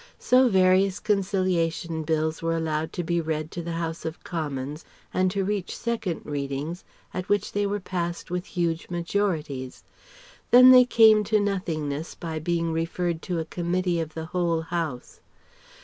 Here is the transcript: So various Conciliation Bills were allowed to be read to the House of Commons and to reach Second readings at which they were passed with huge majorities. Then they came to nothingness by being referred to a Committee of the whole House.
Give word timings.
So 0.17 0.49
various 0.49 0.99
Conciliation 0.99 2.01
Bills 2.01 2.41
were 2.41 2.55
allowed 2.57 2.91
to 2.93 3.03
be 3.03 3.21
read 3.21 3.51
to 3.51 3.61
the 3.61 3.73
House 3.73 4.03
of 4.03 4.23
Commons 4.23 4.83
and 5.13 5.29
to 5.29 5.43
reach 5.45 5.77
Second 5.77 6.21
readings 6.25 6.83
at 7.13 7.29
which 7.29 7.51
they 7.51 7.67
were 7.67 7.79
passed 7.79 8.31
with 8.31 8.47
huge 8.47 8.89
majorities. 8.89 9.83
Then 10.49 10.71
they 10.71 10.85
came 10.85 11.23
to 11.25 11.39
nothingness 11.39 12.15
by 12.15 12.39
being 12.39 12.73
referred 12.73 13.21
to 13.21 13.37
a 13.37 13.45
Committee 13.45 13.99
of 13.99 14.15
the 14.15 14.25
whole 14.25 14.61
House. 14.61 15.19